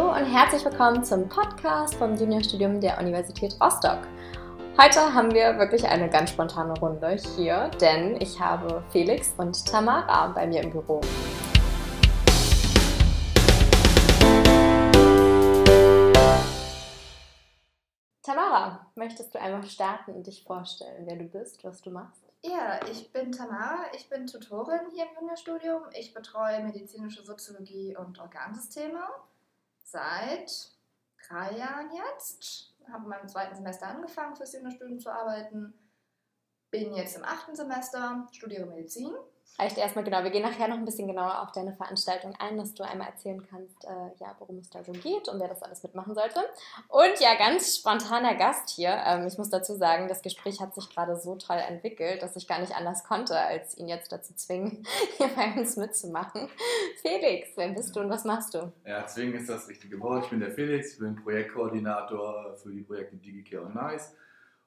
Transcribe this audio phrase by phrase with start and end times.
[0.00, 3.98] Hallo und herzlich willkommen zum Podcast vom Juniorstudium der Universität Rostock.
[4.80, 10.28] Heute haben wir wirklich eine ganz spontane Runde hier, denn ich habe Felix und Tamara
[10.28, 11.02] bei mir im Büro.
[18.22, 22.22] Tamara, möchtest du einmal starten und dich vorstellen, wer du bist, was du machst?
[22.42, 25.82] Ja, ich bin Tamara, ich bin Tutorin hier im Juniorstudium.
[25.92, 29.02] Ich betreue medizinische Soziologie und Organsysteme
[29.90, 30.70] seit
[31.28, 32.74] drei Jahren jetzt.
[32.90, 35.74] Habe in meinem zweiten Semester angefangen, fürs Juniorstudium zu arbeiten.
[36.70, 39.14] Bin jetzt im achten Semester, studiere Medizin
[39.60, 42.72] Vielleicht erstmal genau, wir gehen nachher noch ein bisschen genauer auf deine Veranstaltung ein, dass
[42.72, 45.82] du einmal erzählen kannst, äh, ja, worum es da so geht und wer das alles
[45.82, 46.40] mitmachen sollte.
[46.88, 48.98] Und ja, ganz spontaner Gast hier.
[49.04, 52.48] Ähm, ich muss dazu sagen, das Gespräch hat sich gerade so toll entwickelt, dass ich
[52.48, 54.86] gar nicht anders konnte, als ihn jetzt dazu zwingen,
[55.18, 56.48] hier bei uns mitzumachen.
[57.02, 58.72] Felix, wer bist du und was machst du?
[58.86, 60.24] Ja, zwingen ist das richtige Wort.
[60.24, 64.14] Ich bin der Felix, ich bin Projektkoordinator für die Projekte DigiCare und Nice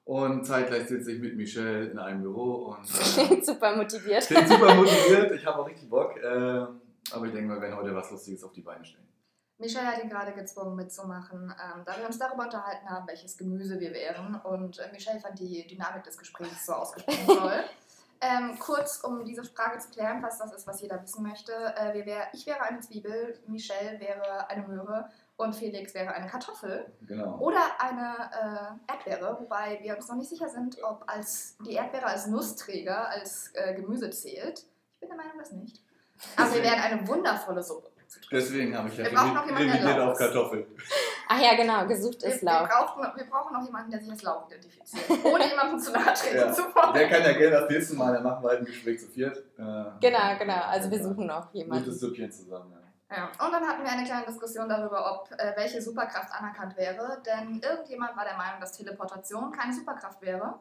[0.06, 2.84] und zeitgleich sitze ich mit Michelle in einem Büro und.
[3.18, 4.28] Äh, super motiviert.
[4.28, 6.18] Bin super motiviert, ich habe auch richtig Bock.
[6.18, 6.66] Äh,
[7.12, 9.08] aber ich denke, wir werden heute was Lustiges auf die Beine stellen.
[9.58, 13.80] Michelle hat ihn gerade gezwungen mitzumachen, ähm, da wir uns darüber unterhalten haben, welches Gemüse
[13.80, 14.36] wir wären.
[14.44, 17.64] Und äh, Michelle fand die Dynamik des Gesprächs so ausgesprochen toll.
[18.20, 21.52] Ähm, kurz, um diese Frage zu klären, was das ist, was jeder wissen möchte.
[21.52, 26.86] Äh, wär, ich wäre eine Zwiebel, Michelle wäre eine Möhre und Felix wäre eine Kartoffel
[27.08, 27.38] genau.
[27.40, 32.06] oder eine äh, Erdbeere, wobei wir uns noch nicht sicher sind, ob als die Erdbeere
[32.06, 34.60] als Nussträger, als äh, Gemüse zählt.
[34.60, 35.82] Ich bin der Meinung, das nicht.
[36.38, 37.90] Aber wir wären eine wundervolle Suppe.
[38.32, 40.66] Deswegen habe ich ja revidiert auf Kartoffeln.
[41.28, 42.62] Ach ja, genau, gesucht ist Lauch.
[42.62, 46.14] Wir brauchen, wir brauchen noch jemanden, der sich als Lauch identifiziert, ohne jemandem zu nahe
[46.14, 46.52] treten ja.
[46.52, 46.94] zu wollen.
[46.94, 49.38] Der kann ja gerne das nächste Mal, dann machen wir halt ein Gespräch zu viert.
[49.38, 49.62] Äh,
[50.00, 51.86] genau, genau, also wir suchen noch jemanden.
[51.86, 52.83] Gutes Süppchen zusammen, ja.
[53.12, 57.22] Ja, und dann hatten wir eine kleine Diskussion darüber, ob äh, welche Superkraft anerkannt wäre.
[57.26, 60.60] Denn irgendjemand war der Meinung, dass Teleportation keine Superkraft wäre.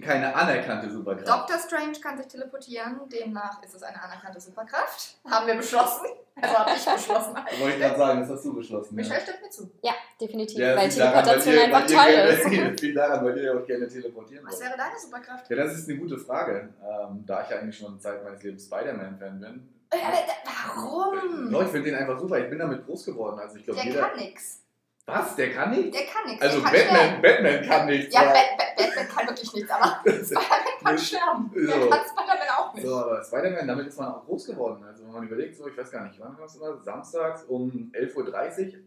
[0.00, 1.28] Keine anerkannte Superkraft.
[1.28, 1.58] Dr.
[1.58, 5.18] Strange kann sich teleportieren, demnach ist es eine anerkannte Superkraft.
[5.30, 6.06] Haben wir beschlossen.
[6.34, 7.34] Also habe ich beschlossen.
[7.60, 8.94] Wollte ich gerade sagen, das hast du beschlossen.
[8.94, 9.20] Michelle ja.
[9.20, 9.70] stimmt mir zu.
[9.82, 10.58] Ja, definitiv.
[10.58, 12.80] Ja, weil Teleportation daran, einfach toll ist.
[12.80, 15.50] Viel daran, weil ihr ja auch gerne teleportieren Was wäre deine Superkraft?
[15.50, 16.70] Ja, das ist eine gute Frage.
[16.80, 21.62] Ähm, da ich ja eigentlich schon Zeit meines Lebens Spider-Man-Fan bin, Warum?
[21.62, 22.38] ich finde den einfach super.
[22.38, 23.38] Ich bin damit groß geworden.
[23.38, 24.00] Also ich glaub, der jeder...
[24.00, 24.62] kann nichts.
[25.04, 25.34] Was?
[25.34, 25.96] Der kann nichts?
[25.96, 26.42] Der kann nichts.
[26.42, 28.14] Also kann Batman, Batman kann nichts.
[28.14, 28.32] Ja, ja.
[28.76, 31.50] Batman kann wirklich nichts, aber Spider-Man kann sterben.
[31.54, 31.66] So.
[31.66, 32.86] Der kann Spider-Man auch nicht.
[32.86, 34.84] So, aber Spider-Man, damit ist man auch groß geworden.
[34.84, 36.80] Also wenn man überlegt, so, ich weiß gar nicht, wann war es immer?
[36.80, 38.80] Samstags um 11.30 Uhr,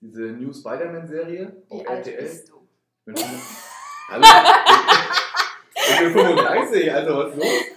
[0.00, 2.22] diese New Spider-Man-Serie auf RTL.
[2.22, 2.68] bist du?
[3.06, 3.24] Ich bin,
[4.10, 4.24] Hallo,
[5.74, 7.67] ich bin 35, also was ist los?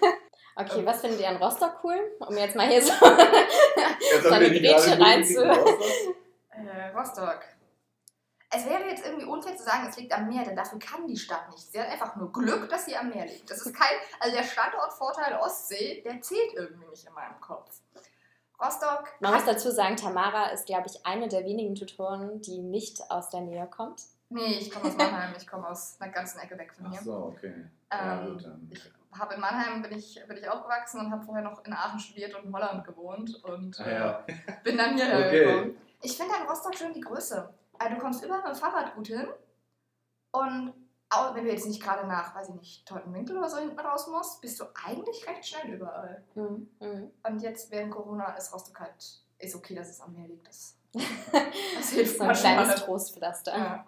[0.61, 1.97] Okay, was findet ihr an Rostock cool?
[2.19, 2.93] Um jetzt mal hier so,
[4.23, 5.65] so eine Grätsche reinzuhören.
[6.51, 7.39] Äh, Rostock.
[8.53, 11.17] Es wäre jetzt irgendwie unfair zu sagen, es liegt am Meer, denn dafür kann die
[11.17, 11.71] Stadt nicht.
[11.71, 13.49] Sie hat einfach nur Glück, dass sie am Meer liegt.
[13.49, 17.79] Das ist kein, also der Standortvorteil Ostsee, der zählt irgendwie nicht in meinem Kopf.
[18.61, 19.05] Rostock.
[19.21, 23.29] Man muss dazu sagen, Tamara ist, glaube ich, eine der wenigen Tutoren, die nicht aus
[23.29, 24.03] der Nähe kommt.
[24.29, 26.99] Nee, ich komme aus Mannheim, ich komme aus einer ganzen Ecke weg von hier.
[27.01, 27.53] Ach so, okay.
[27.53, 31.43] Ähm, ja, gut, ich habe in Mannheim bin ich, bin ich aufgewachsen und habe vorher
[31.43, 34.23] noch in Aachen studiert und in Holland gewohnt und ah, ja.
[34.27, 34.33] äh,
[34.63, 35.45] bin dann hierher okay.
[35.45, 35.77] gekommen.
[36.01, 37.53] Ich finde an Rostock schön die Größe.
[37.77, 39.27] Also du kommst überall mit dem Fahrrad gut hin
[40.31, 40.73] und
[41.09, 44.07] auch wenn du jetzt nicht gerade nach, weiß ich nicht, Teutenwinkel oder so hinten raus
[44.07, 46.23] musst, bist du eigentlich recht schnell überall.
[46.35, 46.69] Mhm.
[46.79, 47.11] Mhm.
[47.27, 50.47] Und jetzt während Corona ist Rostock halt, ist okay, dass es am Meer liegt.
[50.47, 53.57] Das, das hilft so ein kleines Trostpflaster.
[53.57, 53.85] Ja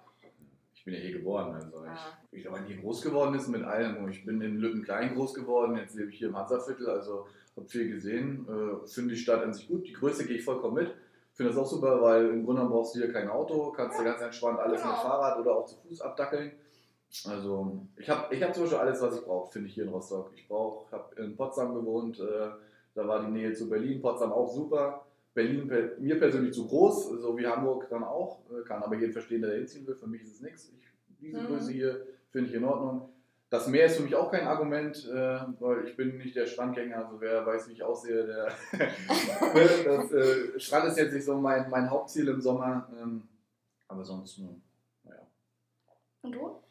[0.84, 1.56] ich bin ja hier geboren.
[1.56, 2.18] Also ich, ah.
[2.32, 4.06] ich aber nie groß geworden ist mit allem.
[4.10, 7.90] Ich bin in Lüttenklein groß geworden, jetzt lebe ich hier im Hansaviertel, also habe viel
[7.90, 8.46] gesehen.
[8.50, 9.88] Äh, Finde die Stadt an sich gut.
[9.88, 10.94] Die Größe gehe ich vollkommen mit.
[11.32, 14.22] Finde das auch super, weil im Grunde brauchst du hier kein Auto, kannst du ganz
[14.22, 14.94] entspannt alles genau.
[14.94, 16.52] mit Fahrrad oder auch zu Fuß abdackeln.
[17.30, 19.90] Also ich habe ich hab zum Beispiel alles, was ich brauche, finde ich hier in
[19.90, 20.32] Rostock.
[20.36, 22.50] Ich habe in Potsdam gewohnt, äh,
[22.94, 25.06] da war die Nähe zu Berlin, Potsdam auch super.
[25.34, 28.40] Berlin mir persönlich zu groß, so wie Hamburg dann auch.
[28.52, 29.96] Äh, kann aber jeden verstehen, der da hinziehen will.
[29.96, 30.72] Für mich ist es nichts.
[31.20, 31.48] Diese mhm.
[31.48, 33.10] Größe hier finde ich in Ordnung.
[33.50, 36.98] Das Meer ist für mich auch kein Argument, äh, weil ich bin nicht der Strandgänger.
[36.98, 38.48] Also wer weiß, wie ich aussehe, der
[39.86, 42.90] das äh, Strand ist jetzt nicht so mein, mein Hauptziel im Sommer.
[43.00, 43.24] Ähm,
[43.88, 44.40] aber sonst,
[45.04, 45.22] naja.
[46.22, 46.63] Und du?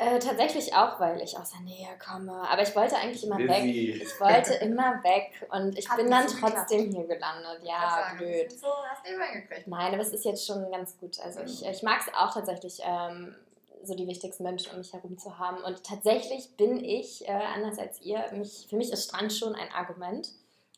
[0.00, 2.32] Äh, tatsächlich auch, weil ich aus der Nähe komme.
[2.48, 3.48] Aber ich wollte eigentlich immer Busy.
[3.48, 4.02] weg.
[4.02, 7.08] Ich wollte immer weg und ich Hat bin dann trotzdem geklappt.
[7.08, 7.60] hier gelandet.
[7.64, 8.52] Ja, sagen, blöd.
[8.52, 9.66] So hast du hingekriegt.
[9.66, 11.18] Nein, aber es ist jetzt schon ganz gut.
[11.18, 13.34] Also ich, ich mag es auch tatsächlich, ähm,
[13.82, 15.64] so die wichtigsten Menschen um mich herum zu haben.
[15.64, 19.72] Und tatsächlich bin ich, äh, anders als ihr, mich, für mich ist Strand schon ein
[19.72, 20.28] Argument.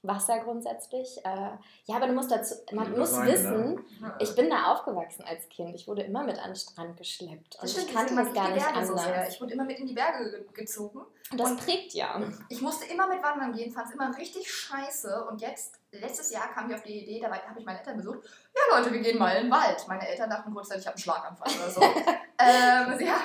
[0.02, 1.18] Wasser grundsätzlich.
[1.24, 1.50] Äh,
[1.84, 4.16] ja, aber du musst dazu, man muss sein, wissen, Ja.
[4.18, 5.74] ich bin da aufgewachsen als Kind.
[5.74, 7.56] Ich wurde immer mit an den Strand geschleppt.
[7.56, 9.04] Und Das stimmt, ich kannte das gar nicht so anders.
[9.04, 9.28] sehr.
[9.28, 11.00] Ich wurde immer mit in die Berge ge- gezogen.
[11.30, 12.20] und das und- prägt ja.
[12.48, 15.24] Ich musste immer mit wandern gehen, fand es immer richtig scheiße.
[15.26, 18.20] Und jetzt, letztes Jahr kam ich auf die Idee, dabei habe ich meine Eltern besucht.
[18.54, 19.84] Ja, Leute, wir gehen mal in den Wald.
[19.86, 21.80] Meine Eltern dachten kurzzeitig, ich habe einen Schlaganfall oder so.
[22.38, 23.22] ähm, sie, haben,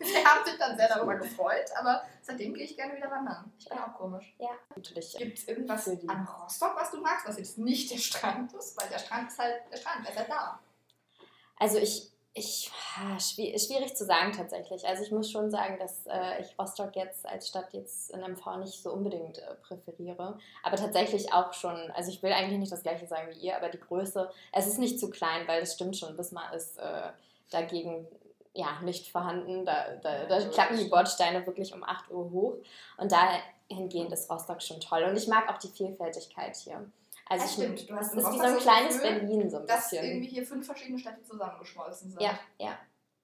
[0.00, 3.52] sie haben sich dann sehr darüber gefreut, aber seitdem gehe ich gerne wieder wandern.
[3.58, 4.34] Ich bin auch komisch.
[4.38, 5.16] Ja, natürlich.
[5.16, 8.52] Gibt es irgendwas Für die- an Rostock, was du magst, was jetzt nicht der Strand
[8.54, 8.80] ist?
[8.80, 10.58] Weil der Strand ist halt der Strand, der ist halt da.
[11.58, 12.70] Also ich, ich
[13.18, 14.86] schwi- schwierig zu sagen tatsächlich.
[14.86, 18.58] Also ich muss schon sagen, dass äh, ich Rostock jetzt als Stadt jetzt in MV
[18.58, 20.38] nicht so unbedingt äh, präferiere.
[20.62, 23.70] Aber tatsächlich auch schon, also ich will eigentlich nicht das gleiche sagen wie ihr, aber
[23.70, 27.08] die Größe, es ist nicht zu klein, weil das stimmt schon, Wismar ist äh,
[27.50, 28.06] dagegen
[28.56, 29.64] ja nicht vorhanden.
[29.64, 30.84] Da, da, da Ja, klappen die.
[30.84, 32.54] Bordsteine wirklich um 8 Uhr hoch.
[32.96, 35.04] Und dahingehend ist Rostock schon toll.
[35.04, 36.84] Und ich mag auch die Vielfältigkeit hier.
[37.28, 39.66] Also ich, stimmt, du hast es ist wie so ein kleines Gefühl, Berlin so ein
[39.66, 40.04] Dass bisschen.
[40.06, 42.20] irgendwie hier fünf verschiedene Städte zusammengeschmolzen sind.
[42.22, 42.78] Ja, ja.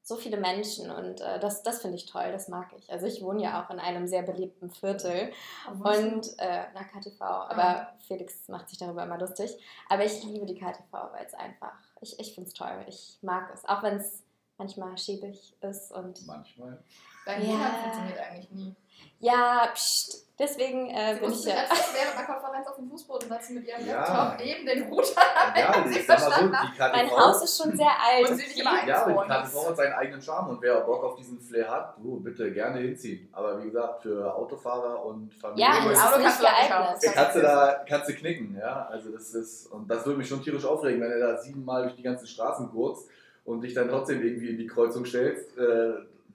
[0.05, 2.91] So viele Menschen und äh, das, das finde ich toll, das mag ich.
[2.91, 5.33] Also ich wohne ja auch in einem sehr beliebten Viertel
[5.71, 7.95] und äh, na KTV, aber Ah.
[8.09, 9.57] Felix macht sich darüber immer lustig.
[9.89, 13.49] Aber ich liebe die KTV, weil es einfach, ich, ich finde es toll, ich mag
[13.55, 14.22] es, auch wenn es
[14.63, 16.79] manchmal schäbig ist und Manchmal.
[17.27, 17.49] Dein Ja.
[17.53, 18.75] Monat funktioniert eigentlich nie.
[19.21, 21.55] ja, pst, deswegen äh, bin ich ja.
[21.55, 24.01] letztens während der Konferenz auf dem Fußboden setzen mit ihrem Ja.
[24.03, 25.23] Laptop neben den Router.
[25.57, 26.93] Ja, Sie so, verstanden KTV.
[26.93, 28.29] Mein Haus ist schon sehr alt.
[28.31, 31.05] Und sie nicht immer Ja, aber die KTV hat seinen eigenen Charme und wer Bock
[31.05, 33.29] auf diesen Flair hat, du bitte gerne hinziehen.
[33.33, 35.65] Aber wie gesagt, für Autofahrer und Familie.
[35.67, 37.15] Ja, das Auto ist kannst du geeignet.
[37.15, 38.87] kannst du da kannst du knicken, ja.
[38.87, 41.95] Also das ist, und das würde mich schon tierisch aufregen, wenn du da siebenmal durch
[41.97, 43.09] die ganzen Straßen gurkst
[43.45, 45.57] und dich dann trotzdem irgendwie in die Kreuzung stellst.
[45.59, 45.93] Äh,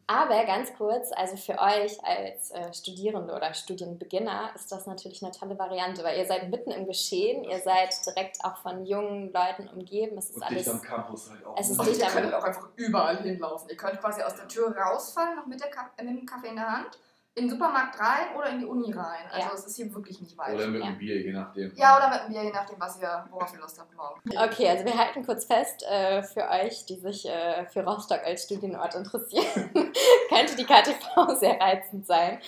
[0.07, 5.31] Aber ganz kurz, also für euch als äh, Studierende oder Studienbeginner ist das natürlich eine
[5.31, 9.67] tolle Variante, weil ihr seid mitten im Geschehen, ihr seid direkt auch von jungen Leuten
[9.67, 10.17] umgeben.
[10.17, 10.63] Es ist und alles.
[10.63, 11.55] dicht am Campus halt auch.
[11.57, 13.69] Es ist Und dicht ihr könnt auch einfach überall hinlaufen.
[13.69, 16.55] Ihr könnt quasi aus der Tür rausfallen, noch mit, der Ka mit dem Kaffee in
[16.55, 16.99] der Hand,
[17.37, 19.25] in den Supermarkt rein oder in die Uni rein.
[19.31, 19.53] Also Ja.
[19.53, 20.55] es ist hier wirklich nicht weit.
[20.55, 20.87] Oder mit Ja.
[20.87, 21.71] einem Bier, je nachdem.
[21.75, 24.19] ja, oder mit einem Bier, je nachdem, was ihr, worauf ihr Lust habt morgen.
[24.37, 28.43] Okay, also wir halten kurz fest, äh, für euch, die sich äh, für Rostock als
[28.45, 29.69] Studienort interessieren,
[30.29, 32.39] könnte die KTV sehr reizend sein.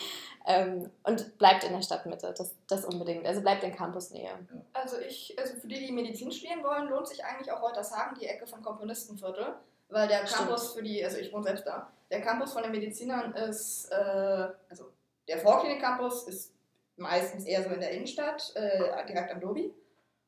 [0.47, 3.27] Ähm, und bleibt in der Stadtmitte, das, das unbedingt.
[3.27, 4.31] Also bleibt in Campusnähe.
[4.73, 8.25] Also ich, also für die, die Medizin studieren wollen, lohnt sich eigentlich auch Reutershagen, die
[8.25, 9.53] Ecke von Komponistenviertel.
[9.89, 10.23] Weil der.
[10.23, 14.47] Campus für die, also ich wohne selbst da, der Campus von den Medizinern ist, äh,
[14.69, 14.91] also
[15.27, 16.53] der Vorklinik-Campus ist
[16.95, 19.73] meistens eher so in der Innenstadt, äh, direkt am Dobi,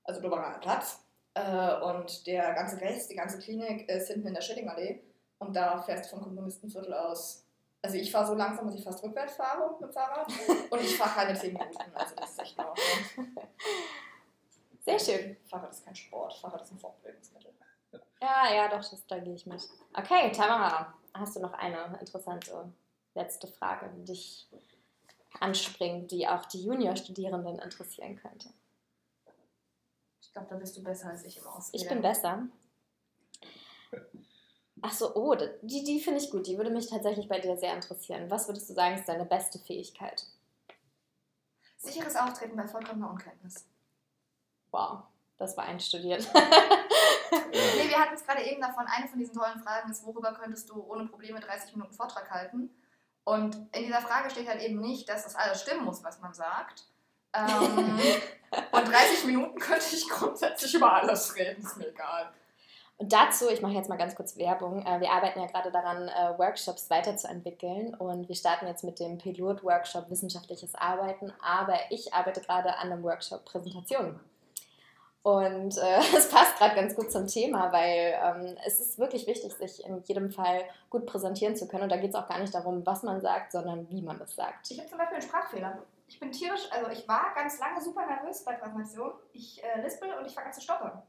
[0.04, 1.04] also Doberaner Platz.
[1.34, 5.02] Äh, und der ganze Rest, die ganze Klinik ist hinten in der Schillingallee.
[5.40, 7.46] Und da fährst du vom Komponistenviertel aus.
[7.81, 10.28] Also ich fahre so langsam, dass ich fast rückwärts fahre mit dem Fahrrad.
[10.69, 11.80] Und ich fahre keine 10 Minuten.
[11.96, 12.58] Also das ist echt.
[14.86, 15.38] Sehr schön.
[15.50, 17.50] Fahrrad ist kein Sport, Fahrrad ist ein Fortbewegungsmittel.
[18.21, 19.68] Ja, ja, doch, das, da gehe ich mit.
[19.94, 22.71] Okay, Tamara, hast du noch eine interessante
[23.15, 24.47] letzte Frage, die dich
[25.39, 28.50] anspringt, die auch die Juniorstudierenden interessieren könnte?
[30.21, 31.83] Ich glaube, da bist du besser als ich im Auswählen.
[31.83, 32.47] Ich bin besser.
[34.83, 36.47] Ach so, oh, die, die finde ich gut.
[36.47, 38.29] Die würde mich tatsächlich bei dir sehr interessieren.
[38.29, 40.25] Was würdest du sagen, ist deine beste Fähigkeit?
[41.77, 43.65] Sicheres Auftreten bei vollkommener Unkenntnis.
[44.71, 45.01] Wow,
[45.38, 46.27] das war einstudiert.
[47.31, 50.70] Nee, wir hatten es gerade eben davon, eine von diesen tollen Fragen ist, worüber könntest
[50.70, 52.70] du ohne Probleme 30 Minuten Vortrag halten?
[53.24, 56.34] Und in dieser Frage steht halt eben nicht, dass das alles stimmen muss, was man
[56.34, 56.86] sagt.
[57.34, 57.77] Ähm,
[58.72, 62.32] und 30 Minuten könnte ich grundsätzlich über alles reden, ist mir egal.
[62.98, 64.86] Und dazu, ich mache jetzt mal ganz kurz Werbung.
[64.86, 69.17] äh, Wir arbeiten ja gerade daran, äh, Workshops weiterzuentwickeln und wir starten jetzt mit dem
[69.17, 74.20] Pilot-Workshop Wissenschaftliches Arbeiten, aber ich arbeite gerade an einem Workshop Präsentation.
[75.24, 79.54] Und äh, es passt gerade ganz gut zum Thema, weil ähm, es ist wirklich wichtig,
[79.54, 81.84] sich in jedem Fall gut präsentieren zu können.
[81.84, 84.36] Und da geht es auch gar nicht darum, was man sagt, sondern wie man es
[84.36, 84.72] sagt.
[84.72, 85.78] Ich habe zum Beispiel einen Sprachfehler.
[86.08, 89.13] Ich bin tierisch, also ich war ganz lange super nervös bei Präsentationen.
[89.34, 91.01] Ich äh, lispel und ich fange an zu stottern.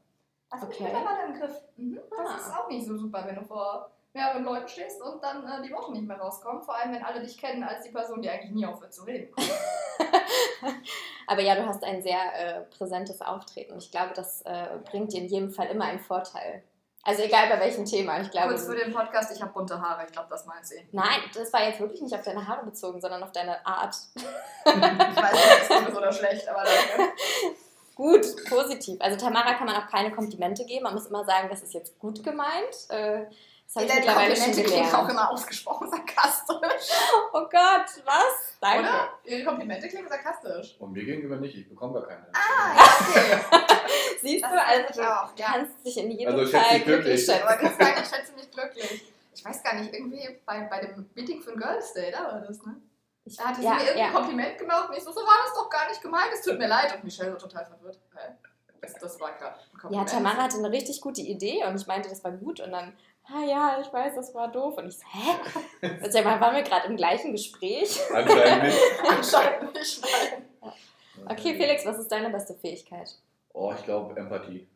[0.49, 0.93] Das habe ich Okay.
[0.93, 1.61] mittlerweile im Griff.
[1.77, 1.99] Mhm.
[2.09, 2.37] Das Ah.
[2.37, 5.73] ist auch nicht so super, wenn du vor mehreren Leuten stehst und dann äh, die
[5.73, 6.61] Worte nicht mehr rauskommen.
[6.61, 9.33] Vor allem, wenn alle dich kennen als die Person, die eigentlich nie aufhört zu reden.
[11.27, 13.77] Aber ja, du hast ein sehr äh, präsentes Auftreten.
[13.77, 16.63] Ich glaube, das äh, bringt dir in jedem Fall immer einen Vorteil.
[17.05, 18.21] Also egal bei welchem Thema.
[18.21, 20.05] Ich glaube, Kurz für den Podcast, ich habe bunte Haare.
[20.05, 20.87] Ich glaube, das meint sie.
[20.93, 23.95] Nein, das war jetzt wirklich nicht auf deine Haare bezogen, sondern auf deine Art.
[24.65, 27.11] Ich weiß nicht, ob das gut ist oder schlecht, aber danke.
[27.95, 28.99] Gut, positiv.
[29.01, 30.83] Also Tamara kann man auch keine Komplimente geben.
[30.83, 32.89] Man muss immer sagen, das ist jetzt gut gemeint.
[32.89, 33.25] Äh,
[33.65, 35.11] Das habe ich mittlerweile schon Komplimente klingen auch gelernt.
[35.11, 36.97] immer ausgesprochen sarkastisch.
[37.33, 38.57] Oh Gott, was?
[38.61, 38.79] Danke.
[38.81, 39.09] Oder?
[39.23, 40.75] Ihre Komplimente klingen sarkastisch.
[40.79, 42.27] Und mir gegenüber nicht, ich bekomme gar keine.
[42.33, 43.59] Ah, ja, okay.
[44.21, 45.45] Siehst Das du, ist also du auch, ja.
[45.53, 46.85] kannst dich in jedem Also Fall glücklich.
[46.85, 47.43] glücklich schätzen.
[47.47, 49.13] Aber kannst sagen, ich schätze mich glücklich.
[49.35, 52.39] Ich weiß gar nicht, irgendwie bei, bei dem Meeting für ein Girls Day, da war
[52.41, 52.75] das, ne?
[53.25, 54.11] Ich, Da hatte sie ja, mir irgendein ja.
[54.11, 56.67] Kompliment gemacht und ich so, so war das doch gar nicht gemeint, es tut mir
[56.67, 56.93] leid.
[56.93, 57.99] Und Michelle so total verwirrt.
[58.81, 60.03] Das, das war ein ja.
[60.03, 62.93] Tamara hatte eine richtig gute Idee und ich meinte, das war gut und dann,
[63.25, 64.77] ah ja, ich weiß, das war doof.
[64.77, 65.89] Und ich so, hä?
[66.09, 67.99] Sag mal, waren wir gerade im gleichen Gespräch?
[68.13, 68.79] Anscheinend nicht.
[69.09, 70.01] Anscheinend nicht.
[71.25, 73.15] Okay, Felix, was ist deine beste Fähigkeit?
[73.53, 74.67] Oh, ich glaube Empathie.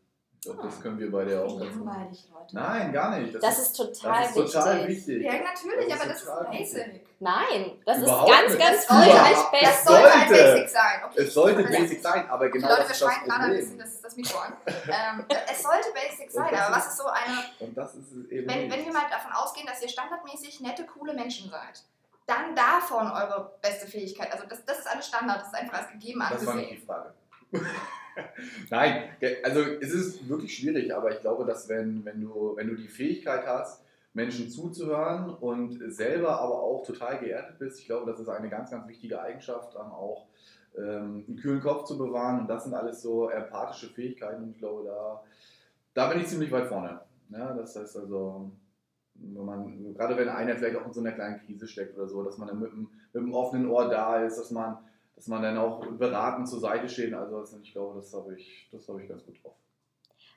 [0.54, 1.60] Glaube, das können wir beide auch.
[1.60, 2.56] Langweilig, Leute.
[2.56, 3.36] Nein, gar nicht.
[3.44, 5.08] Das ist total das ist total wichtig.
[5.20, 5.24] wichtig.
[5.24, 7.08] Ja, natürlich, Das aber ist das ist basic.
[7.20, 8.60] Nein, das Überhaupt ist ganz, nicht.
[8.60, 9.14] ganz Das wichtig.
[9.14, 10.30] Überhaupt- das sollte ein.
[10.30, 11.02] Basic sein.
[11.06, 13.50] Okay, Es sollte basic sein, aber genau Leute, das wir ist das schreien gerade ein
[13.52, 13.92] bisschen Problem.
[13.94, 14.54] das, das Mikro an.
[14.68, 17.38] ähm, es sollte basic sein, das aber was ist- ist so eine
[17.68, 18.78] Und das ist es eben Wenn, nicht.
[18.78, 21.84] wenn wir mal davon ausgehen, dass ihr standardmäßig nette, coole Menschen seid,
[22.28, 24.32] dann davon eure beste Fähigkeit.
[24.34, 26.74] Also das, das ist alles Standard, das ist einfach als gegeben Das war nicht die
[26.74, 26.86] angesehen.
[26.86, 27.14] Frage.
[28.70, 29.10] Nein,
[29.44, 32.88] also es ist wirklich schwierig, aber ich glaube, dass wenn, wenn, du, wenn du die
[32.88, 33.84] Fähigkeit hast,
[34.14, 38.72] Menschen zuzuhören und selber aber auch total geerdet bist, ich glaube, das ist eine ganz,
[38.72, 40.28] ganz wichtige Eigenschaft, dann auch
[40.78, 44.60] ähm, einen kühlen Kopf zu bewahren und das sind alles so empathische Fähigkeiten und ich
[44.60, 45.24] glaube, da,
[45.94, 47.00] da bin ich ziemlich weit vorne.
[47.30, 48.52] Ja, das heißt also,
[49.16, 52.24] wenn man, gerade wenn einer vielleicht auch in so einer kleinen Krise steckt oder so,
[52.24, 54.78] dass man dann mit einem, mit einem offenen Ohr da ist, dass man
[55.18, 57.12] dass man dann auch beratend zur Seite steht.
[57.14, 59.56] Also das- ich glaube, das habe ich, das habe ich ganz gut drauf.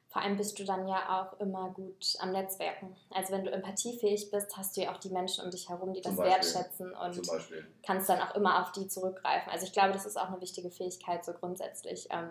[0.08, 2.96] Vor allem bist du dann ja auch immer gut am Netzwerken.
[3.10, 6.00] Also wenn du empathiefähig bist, hast du ja auch die Menschen um dich herum, die
[6.00, 6.54] das Zum Beispiel.
[6.54, 7.30] wertschätzen und
[7.86, 9.52] kannst dann auch immer auf die zurückgreifen.
[9.52, 12.30] Also ich glaube, das ist auch eine wichtige Fähigkeit so grundsätzlich ähm,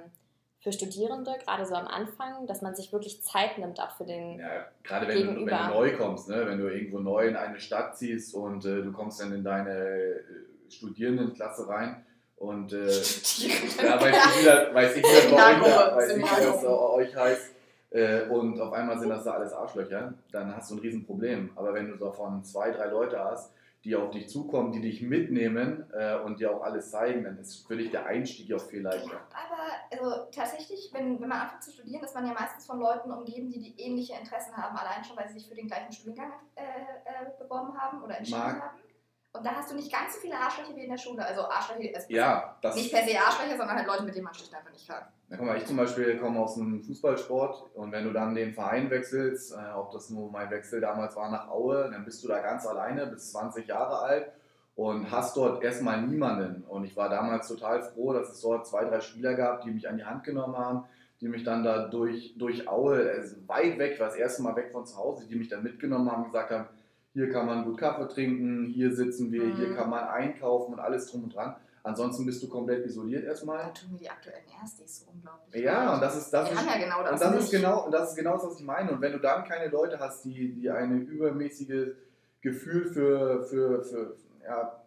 [0.60, 4.40] für Studierende, gerade so am Anfang, dass man sich wirklich Zeit nimmt auch für den.
[4.40, 6.46] Ja, gerade wenn du, wenn du neu kommst, ne?
[6.48, 9.72] wenn du irgendwo neu in eine Stadt ziehst und äh, du kommst dann in deine
[9.72, 10.24] äh,
[10.70, 12.06] Studierendenklasse rein
[12.40, 16.62] und äh, ja, weiß ich wieder, weiß ich wieder bei euch, weiß ich wieder, was
[16.64, 17.52] bei euch heißt.
[17.92, 21.52] Äh, und auf einmal sind das da alles Arschlöcher, dann hast du ein Riesenproblem.
[21.56, 23.52] Aber wenn du davon zwei, drei Leute hast,
[23.84, 27.66] die auf dich zukommen, die dich mitnehmen äh, und dir auch alles zeigen, dann ist
[27.66, 29.22] für dich der Einstieg auch viel Ja, leichter.
[29.32, 33.10] aber also, tatsächlich, wenn, wenn man anfängt zu studieren, ist man ja meistens von Leuten
[33.12, 36.32] umgeben, die, die ähnliche Interessen haben, allein schon, weil sie sich für den gleichen Studiengang
[36.56, 38.62] äh, äh, beworben haben oder entschieden Mag.
[38.62, 38.80] haben.
[39.32, 41.24] Und da hast du nicht ganz so viele Arschlöcher wie in der Schule.
[41.24, 44.34] Also Arschlöcher, also Ja, das nicht per se Arschlöcher, sondern halt Leute, mit denen man
[44.34, 45.04] schlicht einfach nicht kann.
[45.28, 48.54] Na, guck mal, ich zum Beispiel komme aus dem Fußballsport und wenn du dann den
[48.54, 52.28] Verein wechselst, äh, ob das nur mein Wechsel damals war nach Aue, dann bist du
[52.28, 54.32] da ganz alleine, bis 20 Jahre alt
[54.74, 56.64] und hast dort erstmal niemanden.
[56.64, 59.88] Und ich war damals total froh, dass es dort zwei, drei Spieler gab, die mich
[59.88, 60.86] an die Hand genommen haben,
[61.22, 64.56] die mich dann da durch, durch Aue, also weit weg, ich war das erste Mal
[64.56, 66.68] weg von zu Hause, die mich dann mitgenommen haben und gesagt haben,
[67.14, 69.56] hier kann man gut Kaffee trinken, hier sitzen wir, Mhm.
[69.56, 71.56] hier kann man einkaufen und alles drum und dran.
[71.82, 73.58] Ansonsten bist du komplett isoliert erstmal.
[73.60, 75.64] Da tun mir die aktuellen Erstis so unglaublich.
[75.64, 75.94] Ja, leid.
[75.96, 77.62] und das ist das ist, ja genau das und das ist nicht.
[77.64, 78.92] genau und das ist genau das, was ich meine.
[78.92, 81.96] Und wenn du dann keine Leute hast, die, die ein übermäßiges
[82.42, 84.82] Gefühl für, für, für ja,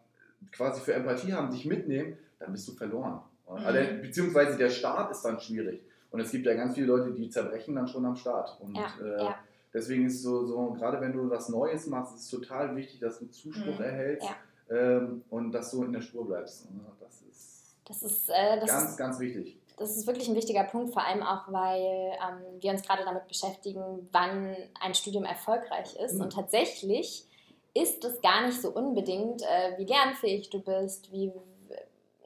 [0.53, 3.21] quasi für Empathie haben, dich mitnehmen, dann bist du verloren.
[3.49, 3.57] Mhm.
[3.57, 5.83] Also, beziehungsweise der Start ist dann schwierig.
[6.11, 8.59] Und es gibt ja ganz viele Leute, die zerbrechen dann schon am Start.
[8.61, 9.35] Und Ja, äh, ja.
[9.73, 13.19] Deswegen ist so, so, gerade wenn du was Neues machst, ist es total wichtig, dass
[13.19, 13.85] du Zuspruch Mhm.
[13.85, 14.29] erhältst
[14.71, 14.77] Ja.
[14.77, 16.67] ähm, und dass du in der Spur bleibst.
[16.69, 19.59] Und Das ist Das ist, äh, das ganz, ist ganz wichtig.
[19.79, 23.27] Das ist wirklich ein wichtiger Punkt, vor allem auch, weil ähm, wir uns gerade damit
[23.27, 26.15] beschäftigen, wann ein Studium erfolgreich ist.
[26.15, 26.21] Mhm.
[26.23, 27.27] Und tatsächlich
[27.75, 31.33] ist es gar nicht so unbedingt, äh, wie lernfähig du bist, wie,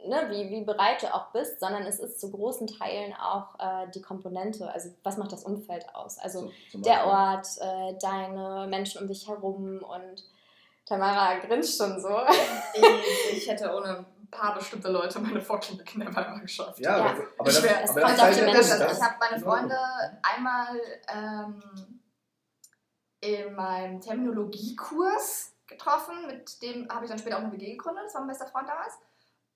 [0.09, 3.89] ne, wie, wie bereit du auch bist, sondern es ist zu großen Teilen auch äh,
[3.95, 4.71] die Komponente.
[4.71, 6.19] Also was macht das Umfeld aus?
[6.19, 7.07] Also So, der.
[7.07, 10.25] Ort, äh, deine Menschen um dich herum und
[10.87, 12.09] Tamara grinst schon so.
[12.75, 16.79] Ich, ich hätte ohne ein paar bestimmte Leute meine Vorklinik never mal geschafft.
[16.81, 17.15] Ja, Ja.
[17.39, 17.83] aber das, Schwer.
[17.85, 18.79] Es aber kommt das auf die Menschen.
[18.81, 19.79] das- ich habe meine das- Freunde
[20.23, 20.81] einmal
[21.13, 21.63] ähm,
[23.21, 28.15] in meinem Terminologiekurs getroffen, mit dem habe ich dann später auch eine WG gegründet, das
[28.15, 28.95] war mein bester Freund damals.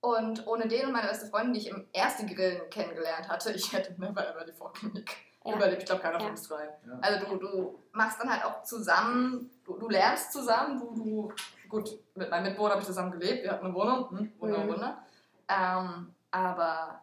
[0.00, 3.72] Und ohne den und meine beste Freundin, die ich im ersten Grillen kennengelernt hatte, ich
[3.72, 5.10] hätte never ever die Vorklinik
[5.44, 5.54] Ja.
[5.56, 5.82] überlebt.
[5.82, 6.30] Ich glaube, keiner von Ja.
[6.30, 6.64] uns drei.
[6.86, 6.98] Ja.
[7.02, 11.32] Also du, du machst dann halt auch zusammen, du, du lernst zusammen, du, du,
[11.68, 14.68] gut, mit meinem Mitbewohner habe ich zusammen gelebt, wir hatten eine Wohnung, hm, Wunder, Mhm.
[14.68, 15.02] Wunder.
[15.48, 17.02] Ähm, aber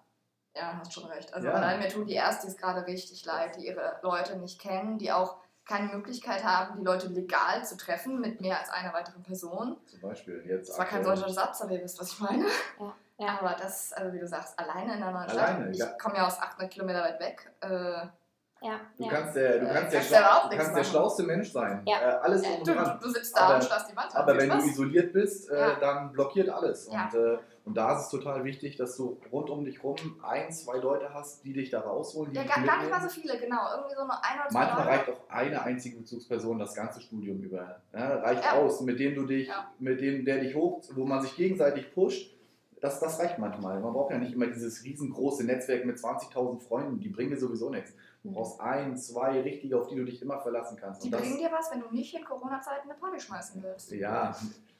[0.55, 1.31] ja, hast schon recht.
[1.35, 1.53] Also Ja.
[1.53, 5.37] allein mir tun die Erstis gerade richtig leid, die ihre Leute nicht kennen, die auch
[5.67, 9.77] keine Möglichkeit haben, die Leute legal zu treffen mit mehr als einer weiteren Person.
[9.85, 10.69] Zum Beispiel jetzt.
[10.69, 12.45] Das war kein solcher Satz, aber ihr wisst, was ich meine.
[13.19, 13.39] Ja.
[13.39, 15.73] Aber das, also wie du sagst, alleine in einer neuen Alleine, Stadt.
[15.73, 15.85] Ich ja.
[15.99, 17.51] komme ja aus 800 Kilometer weit weg.
[17.61, 18.05] Äh,
[18.61, 19.09] Ja, Du ja.
[19.11, 21.83] kannst der, du Äh, kannst der, kannst überhaupt du kannst der schlauste Mensch sein.
[21.85, 21.99] Ja.
[21.99, 22.97] Äh, alles Äh, du, dran.
[22.99, 24.21] du, du sitzt da Aber- und starrst die Wand an.
[24.23, 24.65] Aber wenn du Spaß.
[24.67, 25.75] isoliert bist, äh, Ja.
[25.79, 26.89] dann blockiert alles.
[26.91, 27.05] Ja.
[27.05, 30.51] Und, äh, und da ist es total wichtig, dass du rund um dich rum ein,
[30.51, 32.31] zwei Leute hast, die dich da rausholen.
[32.33, 33.59] Die Ja, gar, gar nicht mal so viele, genau.
[33.75, 34.89] Irgendwie so nur ein oder zwei Manchmal Leute.
[34.97, 37.81] reicht auch eine einzige Bezugsperson das ganze Studium über.
[37.93, 38.53] Ja, reicht Ja.
[38.53, 39.69] aus, mit dem du dich, Ja.
[39.79, 42.33] mit dem der dich hoch, wo man sich gegenseitig pusht.
[42.79, 43.79] Das, das reicht manchmal.
[43.79, 47.69] Man braucht ja nicht immer dieses riesengroße Netzwerk mit 20.000 Freunden, die bringen dir sowieso
[47.71, 47.91] nichts.
[48.23, 51.03] Du brauchst ein, zwei richtige, auf die du dich immer verlassen kannst.
[51.03, 53.91] Die bringen dir was, wenn du nicht in Corona-Zeiten eine Party schmeißen willst.
[53.91, 54.35] Ja.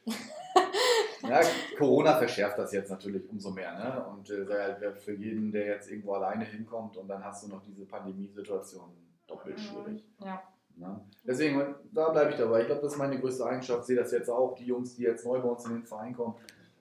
[1.22, 1.42] ja,
[1.78, 3.74] Corona verschärft das jetzt natürlich umso mehr.
[3.78, 4.06] Ne?
[4.06, 7.86] Und äh, für jeden, der jetzt irgendwo alleine hinkommt und dann hast du noch diese
[7.86, 8.90] Pandemiesituation
[9.28, 10.04] doppelt schwierig.
[10.20, 10.42] Ja.
[10.76, 11.02] Ne?
[11.26, 12.62] Deswegen, da bleibe ich dabei.
[12.62, 13.82] Ich glaube, das ist meine größte Eigenschaft.
[13.82, 14.56] Ich sehe das jetzt auch.
[14.56, 16.36] Die Jungs, die jetzt neu bei uns in den Verein kommen,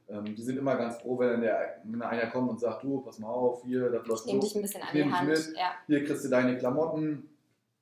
[0.09, 3.19] ähm, die sind immer ganz froh, wenn, der, wenn einer kommt und sagt, du, pass
[3.19, 5.29] mal auf, hier, das läuft Ich nehme dich ein bisschen an die Hand.
[5.29, 5.53] mit.
[5.57, 5.73] Ja.
[5.87, 7.29] Hier kriegst du deine Klamotten,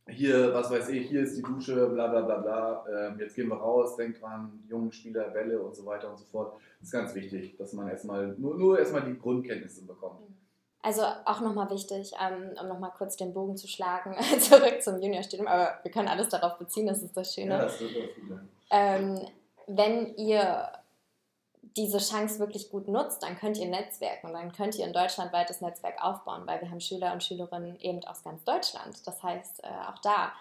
[0.07, 2.85] hier, was weiß ich, hier ist die Dusche, bla bla bla bla.
[2.88, 6.25] Ähm, jetzt gehen wir raus, denk dran, jungen Spieler, Bälle und so weiter und so
[6.26, 6.54] fort.
[6.81, 10.21] Das ist ganz wichtig, dass man erstmal nur, nur erstmal die Grundkenntnisse bekommt.
[10.83, 15.49] Also auch nochmal wichtig, ähm, um nochmal kurz den Bogen zu schlagen, zurück zum Juniorstudium,
[15.49, 17.57] aber wir können alles darauf beziehen, das ist das Schöne.
[17.57, 17.93] das wird
[18.28, 18.40] das.
[18.71, 19.21] Ähm,
[19.66, 20.69] wenn ihr
[21.76, 26.02] diese Chance wirklich gut nutzt, dann könnt ihr netzwerken, dann könnt ihr ein deutschlandweites Netzwerk
[26.02, 29.04] aufbauen, weil wir haben Schüler und Schülerinnen eben aus ganz Deutschland.
[29.07, 30.33] Das heißt, äh, auch da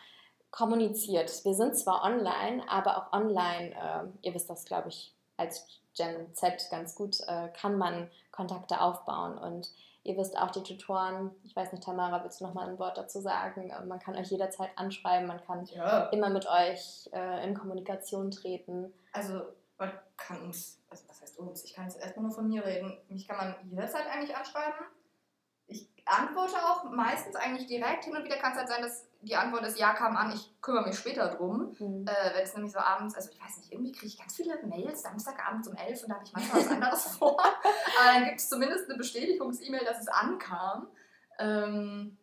[0.51, 1.43] kommuniziert.
[1.43, 5.65] Wir sind zwar online, aber auch online, äh, ihr wisst das, glaube ich, als
[5.97, 9.69] Gen Z ganz gut, äh, kann man Kontakte aufbauen und
[10.05, 12.97] Ihr wisst auch die Tutoren, ich weiß nicht, Tamara, willst du noch mal ein Wort
[12.97, 13.71] dazu sagen?
[13.87, 16.07] Man kann euch jederzeit anschreiben, man kann Ja.
[16.07, 17.09] immer mit euch
[17.41, 18.93] in Kommunikation treten.
[19.13, 19.43] Also,
[19.85, 21.63] man kann uns, also was heißt uns?
[21.63, 22.97] Ich kann jetzt erstmal nur von mir reden.
[23.09, 24.85] Mich kann man jederzeit eigentlich anschreiben.
[25.67, 28.05] Ich antworte auch meistens eigentlich direkt.
[28.05, 30.53] Hin und wieder kann es halt sein, dass die Antwort ist, ja, kam an, ich
[30.61, 31.73] kümmere mich später drum.
[31.77, 32.05] Hm.
[32.05, 34.61] Äh, wenn es nämlich so abends, also ich weiß nicht, irgendwie kriege ich ganz viele
[34.65, 37.39] Mails Samstagabend um 11 und da habe ich manchmal was anderes vor.
[37.39, 40.87] Aber dann gibt es zumindest eine Bestätigungs-E-Mail, dass es ankam.
[41.39, 42.17] Ähm,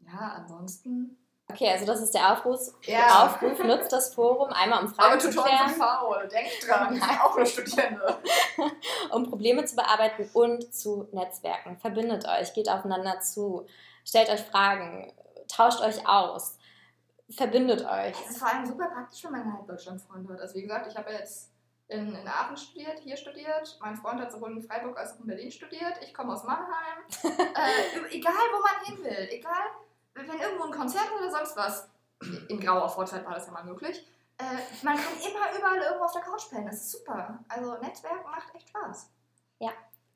[0.00, 1.16] ja, ansonsten.
[1.50, 2.60] Okay, also das ist der Aufruf.
[2.82, 3.24] Ja.
[3.24, 6.94] Aufruf nutzt das Forum einmal, um Aber Fragen zu Tutoren sind klären, faul, denkt dran,
[6.94, 8.18] ich bin auch nur Studierende.
[9.10, 11.78] um Probleme zu bearbeiten und zu Netzwerken.
[11.78, 13.66] Verbindet euch, geht aufeinander zu,
[14.04, 15.12] stellt euch Fragen,
[15.48, 16.58] tauscht euch aus,
[17.30, 18.14] verbindet euch.
[18.26, 20.40] Es ist vor allem super praktisch, wenn man halt Deutschlandfreunde hat.
[20.40, 21.50] Also wie gesagt, ich habe jetzt
[21.88, 23.78] in, in Aachen studiert, hier studiert.
[23.80, 25.94] Mein Freund hat sowohl in Freiburg als auch in Berlin studiert.
[26.02, 26.98] Ich komme aus Mannheim.
[27.24, 29.64] äh, egal, wo man hin will, egal,
[30.26, 31.88] wenn irgendwo ein Konzert oder sonst was,
[32.48, 34.06] in grauer Vorzeit war das ja mal möglich,
[34.38, 36.66] äh, man kann immer überall irgendwo auf der Couch pennen.
[36.66, 37.38] Das ist super.
[37.48, 39.10] Also Netzwerk macht echt Spaß.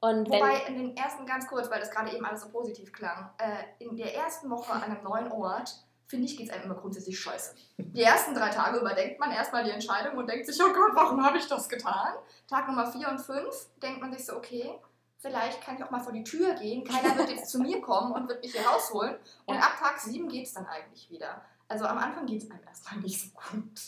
[0.01, 2.93] Und wenn, Wobei in den ersten, ganz kurz, weil das gerade eben alles so positiv
[2.93, 6.65] klang, äh, in der ersten Woche an einem neuen Ort, finde ich, geht es einem
[6.65, 7.55] immer grundsätzlich scheiße.
[7.79, 11.25] Die ersten drei Tage überdenkt man erstmal die Entscheidung und denkt sich, oh Gott, warum
[11.25, 12.15] habe ich das getan?
[12.49, 14.79] Tag Nummer vier und fünf denkt man sich so, okay,
[15.23, 18.13] vielleicht kann ich auch mal vor die Tür gehen, keiner wird jetzt zu mir kommen
[18.13, 19.17] und wird mich hier rausholen.
[19.47, 21.41] Und ab Tag sieben geht es dann eigentlich wieder.
[21.69, 23.81] Also am Anfang geht es einem erstmal nicht so gut.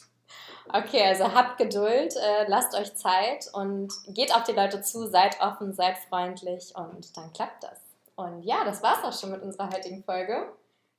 [0.72, 5.40] okay, also habt Geduld, äh, lasst euch Zeit und geht auf die Leute zu, seid
[5.40, 7.78] offen, seid freundlich und dann klappt das.
[8.16, 10.52] Und ja, das war's auch schon mit unserer heutigen Folge.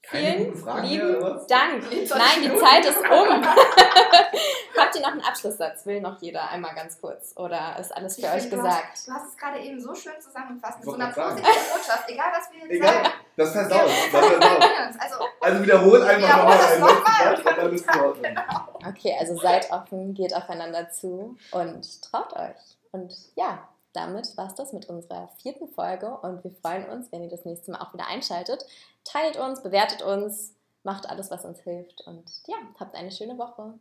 [0.07, 1.41] Vielen lieben?
[1.47, 1.89] Dank.
[1.89, 2.55] Die 20 Nein, die.
[2.59, 3.45] Zeit ist um.
[4.77, 5.85] Habt ihr noch einen Abschlusssatz?
[5.85, 7.33] Will noch jeder einmal ganz kurz?
[7.37, 9.07] Oder ist alles für Ich euch finde, gesagt?
[9.07, 12.51] Du hast es gerade eben so schön zusammengefasst mit so einer positiven Botschaft, egal was
[12.51, 13.09] wir jetzt Egal, sagen.
[13.37, 13.81] das versaut.
[14.11, 14.63] Das versaut.
[14.99, 17.35] Also, Also wiederhol einfach Ja, nochmal einen noch letzten mal.
[17.35, 18.37] Satz und dann bist du ordentlich.
[18.87, 22.77] Okay, also seid offen, geht aufeinander zu und traut euch.
[22.91, 27.23] Und ja, damit war es das mit unserer vierten Folge und wir freuen uns, wenn
[27.23, 28.65] ihr das nächste Mal auch wieder einschaltet.
[29.03, 33.73] Teilt uns, bewertet uns, macht alles, was uns hilft und ja, habt eine schöne Woche.